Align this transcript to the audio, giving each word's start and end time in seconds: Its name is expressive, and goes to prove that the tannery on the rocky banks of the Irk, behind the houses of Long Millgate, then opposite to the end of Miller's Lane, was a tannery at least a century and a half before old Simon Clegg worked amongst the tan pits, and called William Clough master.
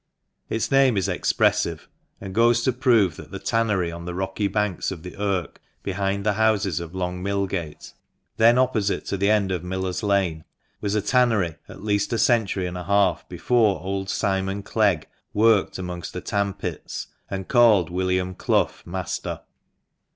Its 0.49 0.71
name 0.71 0.97
is 0.97 1.07
expressive, 1.07 1.87
and 2.19 2.33
goes 2.33 2.63
to 2.63 2.73
prove 2.73 3.17
that 3.17 3.29
the 3.29 3.37
tannery 3.37 3.91
on 3.91 4.05
the 4.05 4.15
rocky 4.15 4.47
banks 4.47 4.89
of 4.89 5.03
the 5.03 5.15
Irk, 5.15 5.61
behind 5.83 6.23
the 6.25 6.33
houses 6.33 6.79
of 6.79 6.95
Long 6.95 7.21
Millgate, 7.23 7.93
then 8.37 8.57
opposite 8.57 9.05
to 9.05 9.15
the 9.15 9.29
end 9.29 9.51
of 9.51 9.63
Miller's 9.63 10.01
Lane, 10.01 10.43
was 10.81 10.95
a 10.95 11.03
tannery 11.03 11.57
at 11.69 11.83
least 11.83 12.11
a 12.13 12.17
century 12.17 12.65
and 12.65 12.79
a 12.79 12.85
half 12.85 13.29
before 13.29 13.79
old 13.79 14.09
Simon 14.09 14.63
Clegg 14.63 15.07
worked 15.35 15.77
amongst 15.77 16.13
the 16.13 16.21
tan 16.21 16.53
pits, 16.55 17.05
and 17.29 17.47
called 17.47 17.91
William 17.91 18.33
Clough 18.33 18.71
master. 18.83 19.41